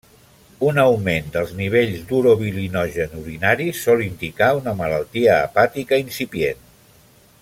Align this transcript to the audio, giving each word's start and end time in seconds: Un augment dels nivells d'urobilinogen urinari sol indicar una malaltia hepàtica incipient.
Un 0.67 0.77
augment 0.83 1.27
dels 1.35 1.51
nivells 1.59 1.99
d'urobilinogen 2.11 3.13
urinari 3.19 3.69
sol 3.83 4.01
indicar 4.07 4.49
una 4.63 4.75
malaltia 4.81 5.37
hepàtica 5.45 6.01
incipient. 6.09 6.67